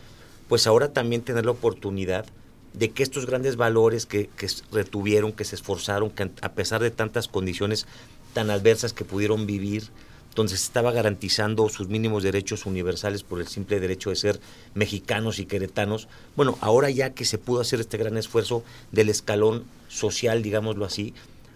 [0.47, 2.25] pues ahora también tener la oportunidad
[2.73, 6.91] de que estos grandes valores que, que retuvieron, que se esforzaron, que a pesar de
[6.91, 7.85] tantas condiciones
[8.33, 9.89] tan adversas que pudieron vivir,
[10.35, 14.39] donde se estaba garantizando sus mínimos derechos universales por el simple derecho de ser
[14.73, 16.07] mexicanos y queretanos.
[16.35, 21.13] Bueno, ahora ya que se pudo hacer este gran esfuerzo del escalón social, digámoslo así,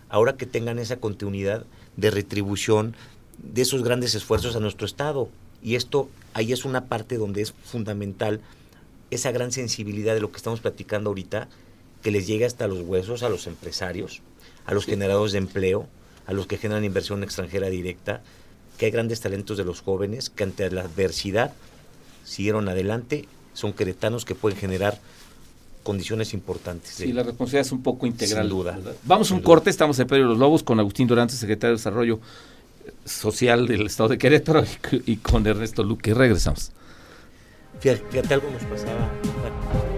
[0.10, 2.96] ahora que tengan esa continuidad de retribución
[3.38, 5.30] de esos grandes esfuerzos a nuestro Estado.
[5.64, 8.42] Y esto, ahí es una parte donde es fundamental
[9.10, 11.48] esa gran sensibilidad de lo que estamos platicando ahorita,
[12.02, 14.22] que les llegue hasta los huesos a los empresarios,
[14.66, 15.88] a los generadores de empleo,
[16.28, 18.22] a los que generan inversión extranjera directa,
[18.78, 21.54] que hay grandes talentos de los jóvenes que ante la adversidad
[22.24, 25.00] siguieron adelante, son queretanos que pueden generar
[25.84, 26.92] condiciones importantes.
[26.96, 28.44] Sí, la responsabilidad es un poco integral.
[28.44, 28.80] Sin duda.
[29.04, 32.20] Vamos a un corte, estamos en Pedro los Lobos con Agustín Durante, secretario de Desarrollo
[33.06, 34.64] social del estado de Querétaro
[35.06, 36.14] y, con Ernesto Luque.
[36.14, 36.72] Regresamos.
[37.80, 39.95] Fíjate, algo nos pasaba.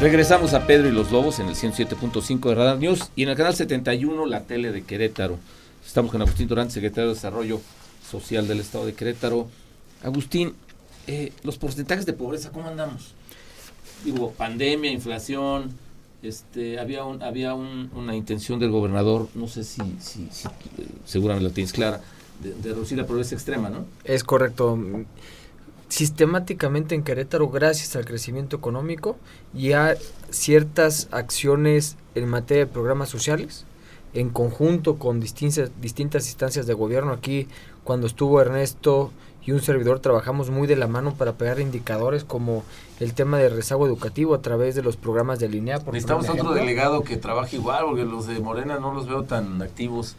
[0.00, 3.36] Regresamos a Pedro y los Lobos en el 107.5 de Radar News y en el
[3.36, 5.38] canal 71 la tele de Querétaro.
[5.84, 7.60] Estamos con Agustín Durán, secretario de Desarrollo
[8.08, 9.48] Social del Estado de Querétaro.
[10.04, 10.54] Agustín,
[11.08, 13.14] eh, los porcentajes de pobreza, ¿cómo andamos?
[14.04, 15.72] Digo, pandemia, inflación,
[16.22, 20.28] este, había un, había una intención del gobernador, no sé si, si,
[21.06, 22.00] seguramente lo tienes clara,
[22.40, 23.84] de, reducir la pobreza extrema, ¿no?
[24.04, 24.78] Es correcto.
[25.88, 29.16] Sistemáticamente en Querétaro, gracias al crecimiento económico
[29.54, 29.96] y a
[30.30, 33.64] ciertas acciones en materia de programas sociales,
[34.12, 37.12] en conjunto con distintas, distintas instancias de gobierno.
[37.12, 37.48] Aquí,
[37.84, 39.12] cuando estuvo Ernesto
[39.46, 42.64] y un servidor, trabajamos muy de la mano para pegar indicadores como
[43.00, 45.78] el tema de rezago educativo a través de los programas de línea.
[45.78, 50.16] Necesitamos otro delegado que trabaje igual, porque los de Morena no los veo tan activos.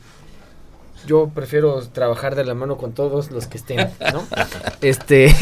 [1.07, 4.25] Yo prefiero trabajar de la mano con todos los que estén, ¿no?
[4.81, 5.33] este,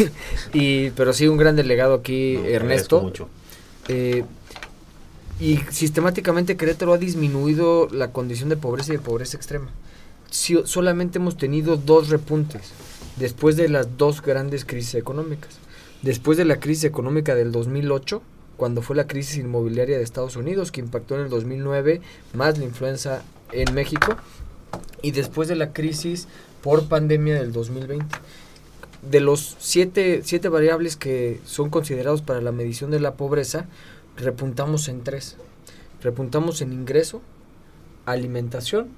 [0.53, 3.01] y, pero sí, un gran delegado aquí, No, Ernesto.
[3.01, 3.27] mucho.
[3.87, 4.23] Eh,
[5.39, 9.69] y sistemáticamente Querétaro ha disminuido la condición de pobreza y de pobreza extrema.
[10.31, 12.71] Si- solamente hemos tenido dos repuntes
[13.17, 15.57] después de las dos grandes crisis económicas.
[16.01, 18.21] Después de la crisis económica del 2008,
[18.57, 22.01] cuando fue la crisis inmobiliaria de Estados Unidos, que impactó en el 2009,
[22.33, 24.15] más la influenza en México,
[25.01, 26.27] y después de la crisis
[26.61, 28.05] por pandemia del 2020.
[29.09, 33.67] De los siete, siete variables que son considerados para la medición de la pobreza,
[34.17, 35.37] repuntamos en tres.
[36.01, 37.21] Repuntamos en ingreso,
[38.05, 38.89] alimentación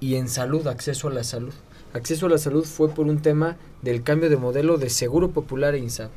[0.00, 1.52] y en salud, acceso a la salud.
[1.92, 5.74] Acceso a la salud fue por un tema del cambio de modelo de Seguro Popular
[5.74, 6.12] e INSABI.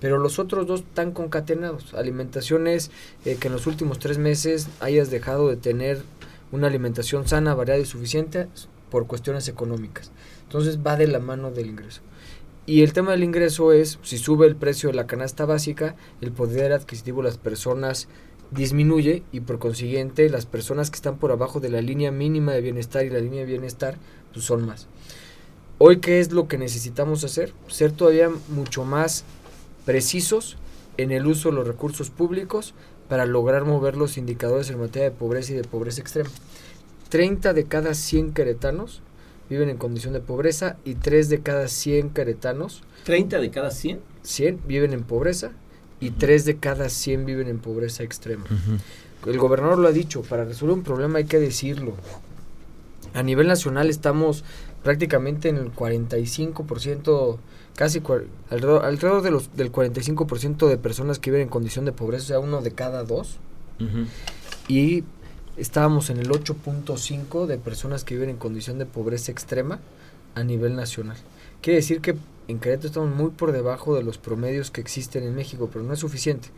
[0.00, 1.94] Pero los otros dos están concatenados.
[1.94, 2.90] Alimentación es
[3.24, 6.02] eh, que en los últimos tres meses hayas dejado de tener
[6.52, 8.48] una alimentación sana, variada y suficiente
[8.90, 10.12] por cuestiones económicas.
[10.44, 12.02] Entonces va de la mano del ingreso.
[12.66, 16.32] Y el tema del ingreso es, si sube el precio de la canasta básica, el
[16.32, 18.08] poder adquisitivo de las personas
[18.50, 22.60] disminuye y por consiguiente las personas que están por abajo de la línea mínima de
[22.60, 23.98] bienestar y la línea de bienestar
[24.32, 24.88] pues son más.
[25.78, 27.52] Hoy, ¿qué es lo que necesitamos hacer?
[27.68, 29.24] Ser todavía mucho más
[29.84, 30.56] precisos
[30.96, 32.74] en el uso de los recursos públicos
[33.08, 36.30] para lograr mover los indicadores en materia de pobreza y de pobreza extrema.
[37.08, 39.02] 30 de cada 100 queretanos
[39.48, 44.00] viven en condición de pobreza y 3 de cada 100 queretanos 30 de cada 100.
[44.22, 45.52] 100 viven en pobreza
[46.00, 48.44] y 3 de cada 100 viven en pobreza extrema.
[49.24, 51.94] El gobernador lo ha dicho, para resolver un problema hay que decirlo.
[53.14, 54.42] A nivel nacional estamos
[54.82, 57.38] prácticamente en el 45%,
[57.76, 58.02] casi
[58.50, 62.26] alrededor, alrededor de los, del 45% de personas que viven en condición de pobreza, o
[62.28, 63.36] sea, uno de cada dos.
[64.68, 65.04] Y
[65.56, 69.78] estábamos en el 8.5 de personas que viven en condición de pobreza extrema
[70.34, 71.16] a nivel nacional.
[71.62, 72.16] Quiere decir que
[72.48, 75.92] en Querétaro estamos muy por debajo de los promedios que existen en México, pero no
[75.92, 76.48] es suficiente.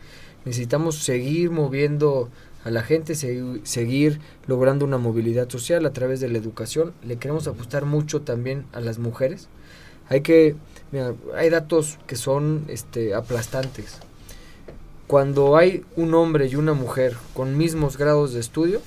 [0.45, 2.29] Necesitamos seguir moviendo
[2.63, 6.93] a la gente, segui- seguir logrando una movilidad social a través de la educación.
[7.05, 9.47] Le queremos apostar mucho también a las mujeres.
[10.09, 10.55] Hay que,
[10.91, 13.99] mira, hay datos que son este, aplastantes.
[15.07, 18.81] Cuando hay un hombre y una mujer con mismos grados de estudio,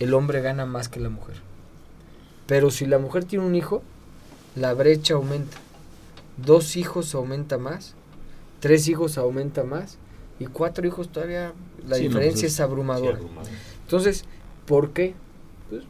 [0.00, 1.36] el hombre gana más que la mujer.
[2.46, 3.82] Pero si la mujer tiene un hijo,
[4.54, 5.56] la brecha aumenta.
[6.36, 7.94] Dos hijos aumenta más,
[8.60, 9.98] tres hijos aumenta más
[10.38, 11.52] y cuatro hijos todavía
[11.86, 13.18] la Sí, no, diferencia pues, es abrumadora.
[13.84, 14.24] Entonces,
[14.66, 15.14] ¿por qué?
[15.70, 15.84] Pues,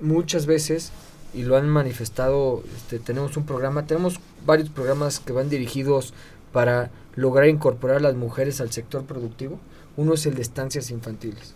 [0.00, 0.92] muchas veces,
[1.34, 6.14] y lo han manifestado, este, tenemos un programa, tenemos varios programas que van dirigidos
[6.52, 9.58] para lograr incorporar a las mujeres al sector productivo.
[9.96, 11.54] Uno es el de estancias infantiles,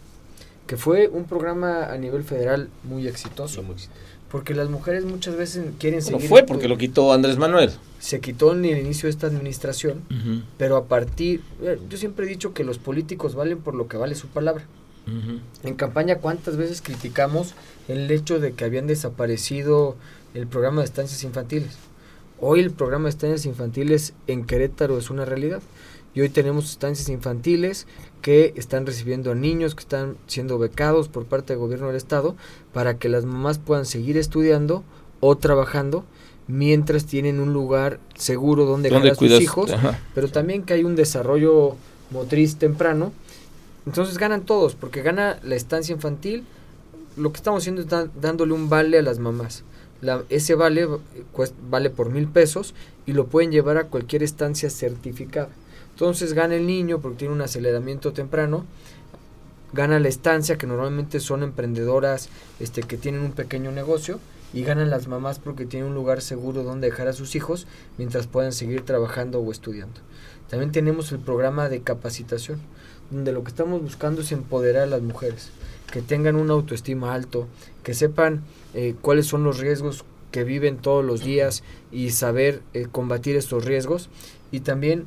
[0.67, 3.63] que fue un programa a nivel federal muy exitoso,
[4.31, 6.29] porque las mujeres muchas veces quieren Bueno, seguir...
[6.29, 7.71] fue porque lo quitó Andrés Manuel.
[8.01, 10.03] Se quitó en el inicio de esta administración,
[10.59, 11.43] pero a partir...
[11.63, 14.65] eh, Yo siempre he dicho que los políticos valen por lo que vale su palabra.
[15.65, 17.55] En campaña, ¿cuántas veces criticamos
[17.89, 19.97] el hecho de que habían desaparecido
[20.35, 21.77] el programa de estancias infantiles?
[22.41, 25.61] Hoy el programa de estancias infantiles en Querétaro es una realidad.
[26.15, 27.87] Y hoy tenemos estancias infantiles
[28.21, 32.37] que están recibiendo a niños que están siendo becados por parte del gobierno del estado
[32.73, 34.85] para que las mamás puedan seguir estudiando
[35.21, 36.05] o trabajando
[36.49, 39.99] mientras tienen un lugar seguro donde dejar ¿Dónde a sus hijos Ajá.
[40.15, 41.77] pero también que hay un desarrollo
[42.11, 43.13] motriz temprano.
[43.87, 46.45] Entonces ganan todos, porque gana la estancia infantil.
[47.17, 47.89] Lo que estamos haciendo es
[48.21, 49.65] dándole un vale a las mamás.
[50.01, 52.75] La, ese vale eh, vale por mil pesos
[53.07, 55.51] y lo pueden llevar a cualquier estancia certificada.
[55.91, 58.65] Entonces gana el niño porque tiene un aceleramiento temprano.
[59.73, 62.29] Gana la estancia, que normalmente son emprendedoras
[62.61, 64.19] este, que tienen un pequeño negocio.
[64.55, 67.67] Y ganan las mamás porque tienen un lugar seguro donde dejar a sus hijos
[67.97, 70.01] mientras puedan seguir trabajando o estudiando.
[70.51, 72.61] También tenemos el programa de capacitación,
[73.13, 75.51] donde lo que estamos buscando es empoderar a las mujeres,
[75.93, 77.47] que tengan una autoestima alto,
[77.83, 78.43] que sepan
[78.75, 83.67] eh, cuáles son los riesgos que viven todos los días y saber eh, combatir estos
[83.67, 84.09] riesgos
[84.51, 85.07] y también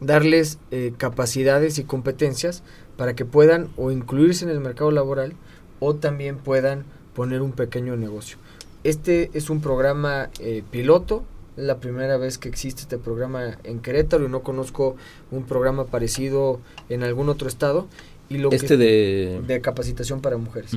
[0.00, 2.62] darles eh, capacidades y competencias
[2.96, 5.34] para que puedan o incluirse en el mercado laboral
[5.78, 8.38] o también puedan poner un pequeño negocio.
[8.82, 10.30] Este es un programa
[10.70, 11.22] piloto,
[11.60, 14.96] la primera vez que existe este programa en Querétaro y no conozco
[15.30, 17.86] un programa parecido en algún otro estado.
[18.28, 19.42] Y lo Este que, de...
[19.46, 20.70] de capacitación para mujeres.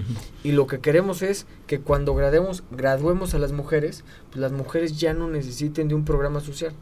[0.44, 5.00] Y lo que queremos es que cuando graduemos, graduemos a las mujeres, pues las mujeres
[5.00, 6.74] ya no necesiten de un programa social.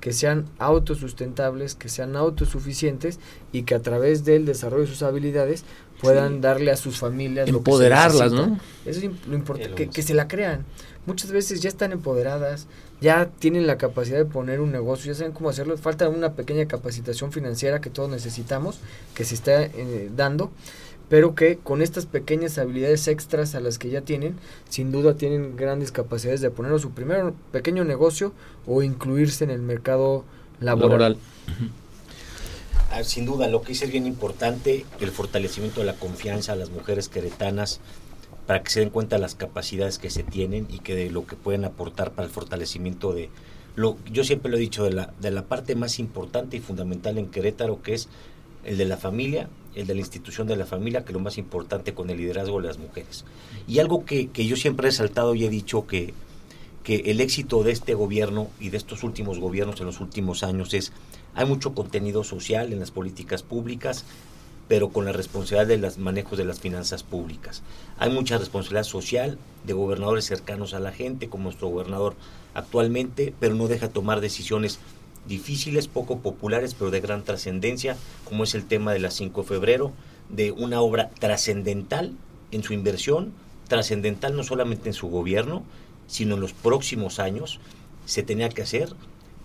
[0.00, 3.18] que sean autosustentables, que sean autosuficientes
[3.52, 5.64] y que a través del desarrollo de sus habilidades
[6.04, 8.60] puedan darle a sus familias empoderarlas, lo que se ¿no?
[8.84, 10.64] Eso es lo importante, que, que se la crean.
[11.06, 12.66] Muchas veces ya están empoderadas,
[13.00, 15.76] ya tienen la capacidad de poner un negocio, ya saben cómo hacerlo.
[15.76, 18.78] Falta una pequeña capacitación financiera que todos necesitamos,
[19.14, 20.50] que se está eh, dando
[21.08, 24.36] pero que con estas pequeñas habilidades extras a las que ya tienen,
[24.68, 28.32] sin duda tienen grandes capacidades de poner su primer pequeño negocio
[28.66, 30.24] o incluirse en el mercado
[30.60, 31.18] laboral.
[31.46, 31.52] Ah,
[33.02, 37.08] sin duda, lo que es bien importante, el fortalecimiento de la confianza a las mujeres
[37.08, 37.80] queretanas
[38.46, 41.26] para que se den cuenta de las capacidades que se tienen y que de lo
[41.26, 43.30] que pueden aportar para el fortalecimiento de
[43.74, 47.16] lo yo siempre lo he dicho de la de la parte más importante y fundamental
[47.16, 48.08] en Querétaro que es
[48.64, 51.94] el de la familia el de la institución de la familia, que lo más importante
[51.94, 53.24] con el liderazgo de las mujeres.
[53.66, 56.14] Y algo que, yo siempre he resaltado y he dicho que,
[56.84, 60.74] que el éxito de este gobierno y de estos últimos gobiernos en los últimos años
[60.74, 60.92] es,
[61.34, 64.04] hay mucho contenido social en las políticas públicas,
[64.68, 67.62] pero con la responsabilidad de los manejos de las finanzas públicas.
[67.98, 72.14] Hay mucha responsabilidad social de gobernadores cercanos a la gente, como nuestro gobernador
[72.52, 74.78] actualmente, pero no deja tomar decisiones
[75.26, 79.48] difíciles, poco populares, pero de gran trascendencia, como es el tema de la 5 de
[79.48, 79.92] febrero,
[80.28, 82.12] de una obra trascendental
[82.50, 83.32] en su inversión,
[83.68, 85.64] trascendental no solamente en su gobierno,
[86.06, 87.60] sino en los próximos años,
[88.06, 88.90] se tenía que hacer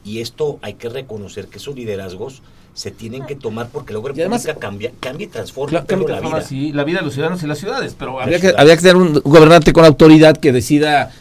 [0.04, 2.42] y esto hay que reconocer que esos liderazgos
[2.74, 6.42] se tienen que tomar porque la obra pública cambia, cambia y transforma la vida.
[6.42, 8.96] Sí, la vida de los ciudadanos y las ciudades, pero había que, había que tener
[8.96, 11.12] un gobernante con autoridad que decida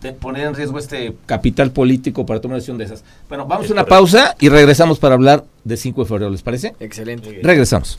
[0.00, 3.04] de poner en riesgo este capital político para tomar una decisión de esas.
[3.28, 6.74] Bueno, vamos a una pausa y regresamos para hablar de 5 de febrero, ¿les parece?
[6.80, 7.40] Excelente.
[7.42, 7.98] Regresamos.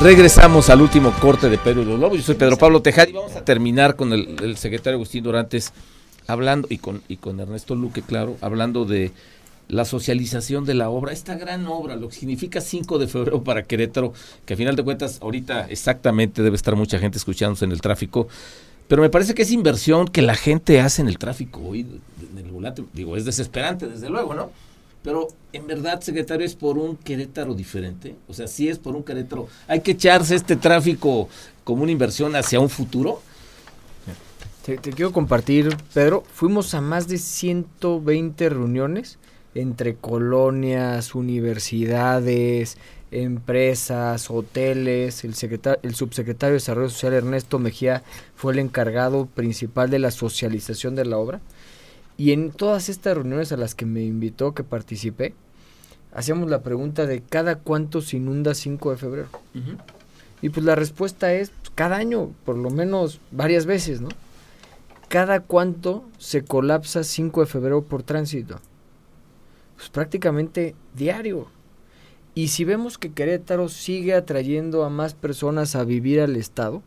[0.00, 2.18] Regresamos al último corte de Pedro los Lobos.
[2.18, 5.72] Yo soy Pedro Pablo Tejada y vamos a terminar con el, secretario Agustín Durantes
[6.28, 9.10] hablando, y con, y con Ernesto Luque, claro, hablando de
[9.66, 13.64] la socialización de la obra, esta gran obra, lo que significa 5 de febrero para
[13.64, 14.12] Querétaro,
[14.46, 18.28] que a final de cuentas ahorita exactamente debe estar mucha gente escuchándose en el tráfico,
[18.86, 22.38] pero me parece que es inversión que la gente hace en el tráfico hoy, en
[22.38, 24.50] el volante, digo, es desesperante desde luego, ¿no?
[25.08, 28.14] Pero en verdad, secretario, es por un Querétaro diferente.
[28.28, 29.48] O sea, si es por un Querétaro.
[29.66, 31.30] Hay que echarse este tráfico
[31.64, 33.22] como una inversión hacia un futuro.
[34.66, 36.24] Te, quiero compartir, Pedro.
[36.30, 39.18] Fuimos a más de 120 reuniones
[39.54, 42.76] entre colonias, universidades,
[43.10, 45.24] empresas, hoteles.
[45.24, 48.02] El, secretario, el subsecretario de Desarrollo Social, Ernesto Mejía,
[48.36, 51.40] fue el encargado principal de la socialización de la obra.
[52.18, 55.34] Y en todas estas reuniones a las que me invitó, que participé,
[56.12, 59.28] hacíamos la pregunta de cada cuánto se inunda 5 de febrero.
[60.42, 64.08] Y pues la respuesta es pues, cada año, por lo menos varias veces, ¿no?
[65.08, 68.60] Cada cuánto se colapsa 5 de febrero por tránsito.
[69.76, 71.46] Pues prácticamente diario.
[72.34, 76.82] Y si vemos que Querétaro sigue atrayendo a más personas a vivir al estado,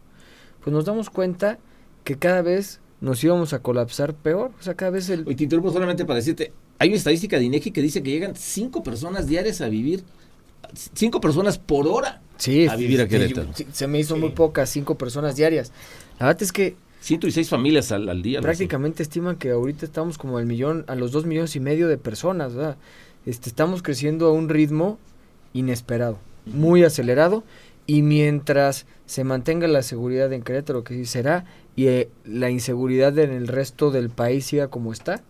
[0.62, 1.58] pues nos damos cuenta
[2.04, 4.52] que cada vez nos íbamos a colapsar peor.
[4.60, 5.26] O sea, cada vez el...
[5.26, 8.84] Te interrumpo solamente para decirte, hay una estadística de INEGI que dice que llegan cinco
[8.84, 10.04] personas diarias a vivir,
[10.94, 13.50] cinco personas por hora sí, a vivir a Querétaro.
[13.72, 15.72] se me hizo muy pocas, cinco personas diarias.
[16.20, 16.76] La verdad es que...
[17.02, 18.42] Ciento y seis familias al, día.
[18.42, 21.98] Prácticamente estiman que ahorita estamos como al millón, a los dos millones y medio de
[21.98, 22.78] personas, ¿verdad?
[23.26, 25.00] Este, estamos creciendo a un ritmo
[25.54, 27.44] inesperado, muy acelerado,
[27.88, 33.17] y mientras se mantenga la seguridad en Querétaro, que sí será, y eh, la inseguridad
[33.20, 35.24] en el resto del país siga como está,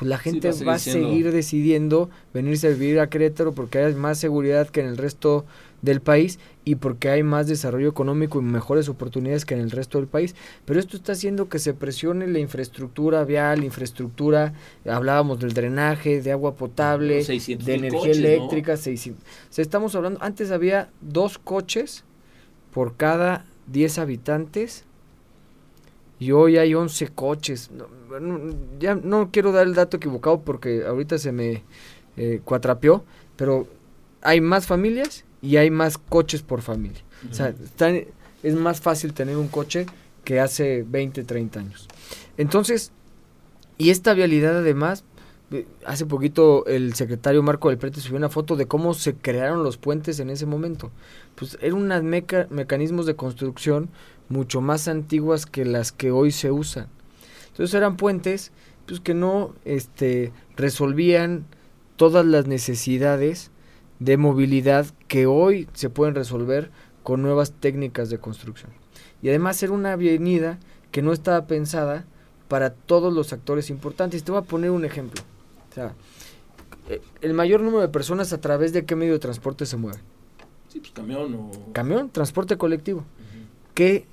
[0.00, 4.16] pues la gente va, a seguir decidiendo venirse a vivir a Querétaro porque hay más
[4.16, 5.44] seguridad que en el resto
[5.82, 9.98] del país y porque hay más desarrollo económico y mejores oportunidades que en el resto
[9.98, 10.34] del país.
[10.64, 14.54] Pero esto está haciendo que se presione la infraestructura vial, infraestructura,
[14.88, 18.78] hablábamos del drenaje, de agua potable, de energía eléctrica.
[19.54, 22.04] estamos hablando, antes había dos coches
[22.72, 24.86] por cada 10 habitantes
[26.20, 27.70] y hoy hay 11 coches.
[28.78, 31.64] ya no quiero dar el dato equivocado porque ahorita se me
[32.16, 33.04] eh, cuatrapeó,
[33.36, 33.66] pero
[34.20, 37.02] hay más familias y hay más coches por familia.
[37.28, 37.54] O sea,
[38.42, 39.86] es más fácil tener un coche
[40.22, 41.88] que hace 20, 30 años.
[42.36, 42.92] Entonces,
[43.78, 45.04] y esta vialidad además,
[45.50, 49.64] eh, hace poquito el secretario Marco del Prete subió una foto de cómo se crearon
[49.64, 50.90] los puentes en ese momento.
[51.34, 52.02] Pues eran unos
[52.50, 53.88] mecanismos de construcción
[54.30, 56.86] mucho más antiguas que las que hoy se usan.
[57.48, 58.52] Entonces eran puentes
[58.86, 61.44] pues, que no este, resolvían
[61.96, 63.50] todas las necesidades
[63.98, 66.70] de movilidad que hoy se pueden resolver
[67.02, 68.70] con nuevas técnicas de construcción.
[69.22, 70.58] Y además era una avenida
[70.90, 72.06] que no estaba pensada
[72.48, 74.24] para todos los actores importantes.
[74.24, 75.22] Te voy a poner un ejemplo.
[75.70, 75.94] O sea,
[76.88, 80.00] eh, el mayor número de personas a través de qué medio de transporte se mueven.
[80.68, 81.72] Sí, pues camión o...
[81.72, 83.04] Camión, transporte colectivo.
[83.74, 84.06] ¿Qué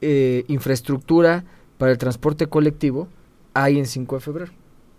[0.00, 1.44] eh, infraestructura
[1.78, 3.08] para el transporte colectivo
[3.54, 4.52] hay en 5 de febrero?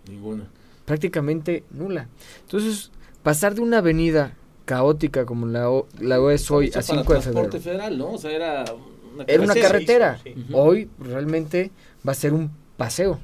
[0.09, 0.47] Ninguna.
[0.85, 2.07] Prácticamente nula.
[2.41, 2.91] Entonces,
[3.23, 4.33] pasar de una avenida
[4.65, 7.21] caótica como la, o- la es hoy a para 5 de febrero.
[7.49, 8.11] transporte federal, ¿no?
[8.13, 8.65] O sea, era
[9.13, 10.17] una Era una carretera.
[10.17, 10.19] carretera.
[10.23, 10.53] sí, sí.
[10.53, 11.71] Hoy realmente
[12.07, 13.19] va a ser un paseo.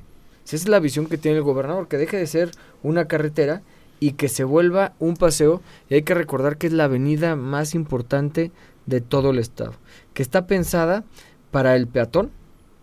[0.45, 2.51] Esa es la visión que tiene el gobernador, que deje de ser
[2.83, 3.61] una carretera
[3.99, 5.61] y que se vuelva un paseo.
[5.89, 8.51] Y hay que recordar que es la avenida más importante
[8.85, 9.73] de todo el estado,
[10.13, 11.03] que está pensada
[11.51, 12.31] para el peatón,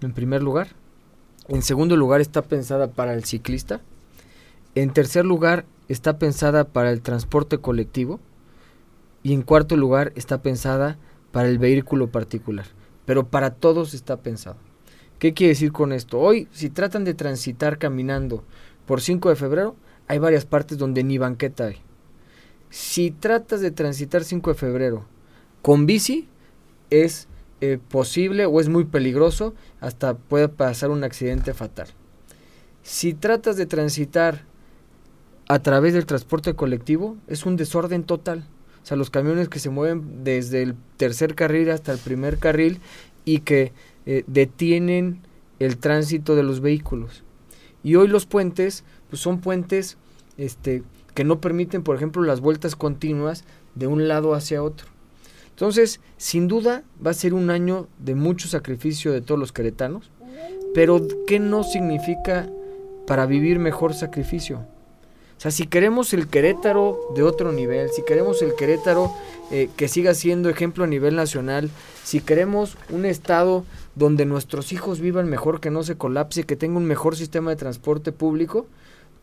[0.01, 0.69] en primer lugar.
[1.49, 3.81] En segundo lugar está pensada para el ciclista.
[4.75, 8.21] En tercer lugar está pensada para el transporte colectivo.
[9.23, 10.99] Y en cuarto lugar está pensada
[11.33, 12.67] para el vehículo particular.
[13.07, 14.57] Pero para todos está pensado.
[15.19, 16.19] ¿Qué quiere decir con esto?
[16.19, 18.45] Hoy, si tratan de transitar caminando
[18.87, 19.77] por 5 de febrero,
[20.09, 21.77] hay varias partes donde ni banqueta hay.
[22.71, 25.05] Si tratas de transitar 5 de febrero
[25.62, 26.29] con bici,
[26.91, 27.29] es
[27.67, 31.89] eh, posible o es muy peligroso, hasta puede pasar un accidente fatal.
[32.83, 34.43] Si tratas de transitar
[35.49, 38.47] a través del transporte colectivo, es un desorden total.
[38.83, 42.81] O sea, los camiones que se mueven desde el tercer carril hasta el primer carril
[43.25, 43.73] y que
[44.05, 45.23] eh, detienen
[45.59, 47.25] el tránsito de los vehículos.
[47.83, 49.97] Y hoy los puentes, pues son puentes
[50.37, 50.83] este,
[51.15, 53.45] que no permiten, por ejemplo, las vueltas continuas
[53.75, 54.93] de un lado hacia otro.
[55.55, 60.11] Entonces, sin duda, va a ser un año de mucho sacrificio de todos los queretanos,
[60.74, 62.48] pero ¿qué no significa
[63.07, 64.66] para vivir mejor sacrificio?
[65.38, 69.12] O sea, si queremos el Querétaro de otro nivel, si queremos el Querétaro
[69.52, 71.70] eh, que siga siendo ejemplo a nivel nacional,
[72.02, 76.78] si queremos un estado donde nuestros hijos vivan mejor, que no se colapse, que tenga
[76.78, 78.66] un mejor sistema de transporte público,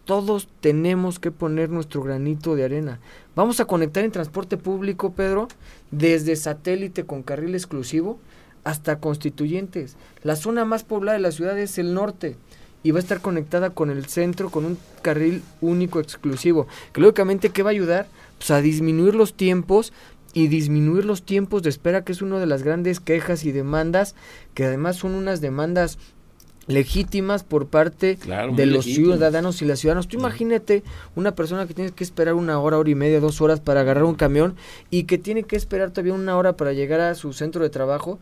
[0.06, 3.00] todos tenemos que poner nuestro granito de arena.
[3.36, 5.48] Vamos a conectar en transporte público, Pedro,
[5.92, 8.20] desde satélite con carril exclusivo
[8.64, 9.96] hasta constituyentes.
[10.24, 12.36] La zona más poblada de la ciudad es el norte
[12.84, 16.68] y va a estar conectada con el centro con un carril único exclusivo.
[16.94, 18.08] Que lógicamente, ¿qué va a ayudar?
[18.38, 19.94] Pues a disminuir los tiempos
[20.34, 24.16] y disminuir los tiempos de espera, que es una de las grandes quejas y demandas,
[24.54, 25.98] que además son unas demandas
[26.68, 29.14] legítimas por parte Claro, de los legítimas.
[29.18, 30.08] ciudadanos y las ciudadanas.
[30.08, 30.84] Tú imagínate
[31.16, 34.04] una persona que tiene que esperar una hora, hora y media, dos horas para agarrar
[34.04, 34.56] un camión
[34.90, 38.20] y que tiene que esperar todavía una hora para llegar a su centro de trabajo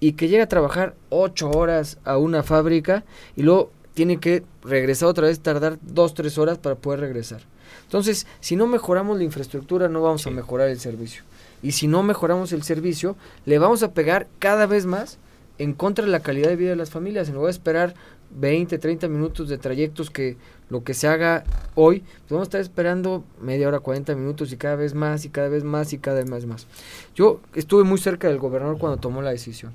[0.00, 3.04] y que llega a trabajar ocho horas a una fábrica
[3.36, 7.42] y luego tiene que regresar otra vez, tardar dos, tres horas para poder regresar.
[7.84, 11.22] Entonces, si no mejoramos la infraestructura, no vamos a mejorar el servicio.
[11.62, 15.18] Y si no mejoramos el servicio, le vamos a pegar cada vez más
[15.62, 17.28] en contra de la calidad de vida de las familias.
[17.28, 17.94] En lugar de esperar
[18.38, 20.36] 20, 30 minutos de trayectos que
[20.70, 21.44] lo que se haga
[21.74, 25.28] hoy, pues vamos a estar esperando media hora, 40 minutos y cada vez más y
[25.28, 26.66] cada vez más y cada vez más.
[27.14, 29.72] Yo estuve muy cerca del gobernador cuando tomó la decisión.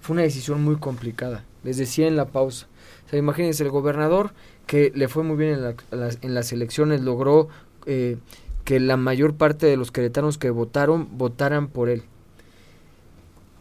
[0.00, 1.44] Fue una decisión muy complicada.
[1.62, 2.66] Les decía en la pausa.
[3.06, 4.32] O sea, imagínense, el gobernador
[4.66, 7.48] que le fue muy bien en, la- en las elecciones, logró
[7.86, 8.16] eh,
[8.64, 12.02] que la mayor parte de los queretanos que votaron, votaran por él.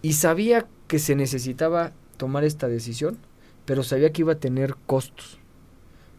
[0.04, 3.18] Y sabía que se necesitaba tomar esta decisión,
[3.66, 5.39] pero sabía que iba a tener costos.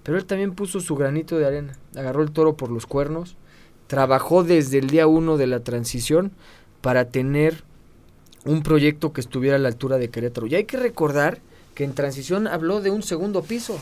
[0.02, 3.36] Pero él también puso su granito de arena, agarró el toro por los cuernos,
[3.86, 6.32] trabajó desde el día uno de la transición
[6.80, 7.62] para tener
[8.46, 10.46] un proyecto que estuviera a la altura de Querétaro.
[10.46, 11.40] Y hay que recordar
[11.74, 13.78] que en transición habló de un segundo piso.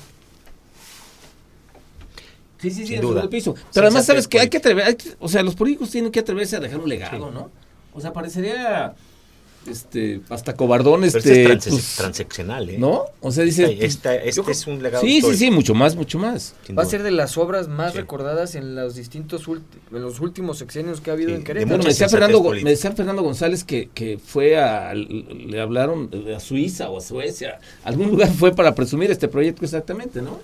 [2.58, 3.08] Sí, sí, sí, duda.
[3.08, 3.54] segundo piso.
[3.72, 6.20] Pero además, ¿sabes que Hay que atrever, hay que- o sea, los políticos tienen que
[6.20, 7.50] atreverse a dejar un legado, ¿no?
[7.92, 8.94] O sea, parecería
[9.68, 12.78] este hasta cobardón Pero este este es transe- pues, transeccional, ¿eh?
[12.78, 13.04] ¿no?
[13.20, 15.38] O sea, dice Esta- esta- este yo es un legado Sí, sí, histórico.
[15.38, 16.54] sí, mucho más, mucho más.
[16.66, 17.98] sin Va a ser de las obras más Sí.
[17.98, 19.62] recordadas en los distintos en
[20.02, 21.68] los últimos sexenios que ha habido Sí, en de Querétaro.
[21.68, 26.40] Bueno, me decía, Fernando, me decía Fernando González que, que fue a, le hablaron a
[26.40, 30.38] Suiza o a Suecia, algún lugar fue para presumir este proyecto exactamente, ¿no?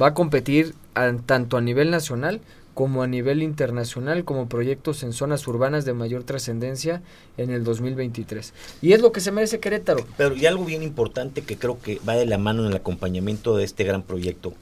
[0.00, 2.40] va a competir a- tanto a nivel nacional
[2.74, 7.02] como a nivel internacional como proyectos en zonas urbanas de mayor trascendencia
[7.36, 8.52] en el 2023.
[8.82, 10.04] Y es lo que se merece Querétaro.
[10.16, 13.56] Pero y algo bien importante que creo que va de la mano en el acompañamiento
[13.56, 14.52] de este gran proyecto,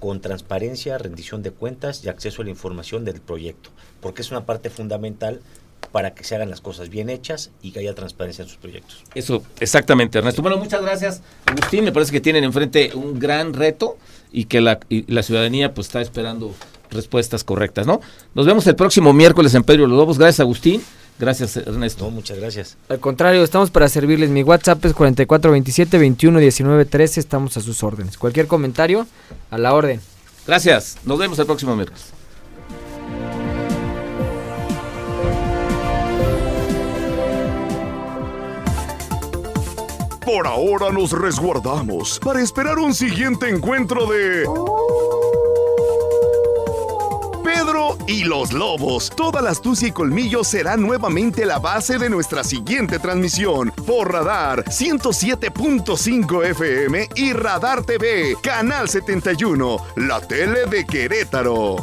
[0.00, 4.46] con transparencia, rendición de cuentas y acceso a la información del proyecto, porque es una
[4.46, 5.40] parte fundamental
[5.92, 9.02] para que se hagan las cosas bien hechas y que haya transparencia en sus proyectos.
[9.14, 10.42] Eso, exactamente, Ernesto.
[10.42, 11.84] Bueno, muchas gracias, Agustín.
[11.84, 13.96] Me parece que tienen enfrente un gran reto
[14.30, 16.54] y que la, y la ciudadanía pues está esperando
[16.90, 18.00] respuestas correctas, ¿no?
[18.34, 20.18] Nos vemos el próximo miércoles en Pedro Los Lobos.
[20.18, 20.82] Gracias, Agustín.
[21.18, 22.04] Gracias, Ernesto.
[22.04, 22.76] No, muchas gracias.
[22.88, 24.30] Al contrario, estamos para servirles.
[24.30, 27.20] Mi WhatsApp es 4427 21 19 13.
[27.20, 28.16] Estamos a sus órdenes.
[28.16, 29.06] Cualquier comentario,
[29.50, 30.00] a la orden.
[30.46, 30.98] Gracias.
[31.04, 32.12] Nos vemos el próximo miércoles.
[40.24, 44.44] Por ahora nos resguardamos para esperar un siguiente encuentro de...
[47.48, 49.08] Pedro y los Lobos.
[49.16, 54.66] Toda la astucia y colmillo será nuevamente la base de nuestra siguiente transmisión por Radar
[54.66, 61.76] 107.5 FM y Radar TV, Canal 71, la tele de Querétaro.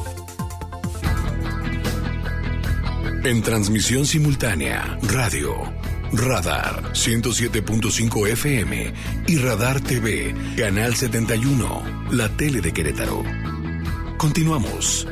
[3.23, 5.55] En transmisión simultánea, radio,
[6.13, 8.93] Radar 107.5 FM
[9.25, 13.23] y Radar TV, Canal 71, la tele de Querétaro.
[14.19, 15.07] Continuamos.